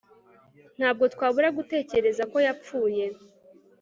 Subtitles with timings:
[0.77, 3.05] Ntabwo twabura gutekereza ko yapfuye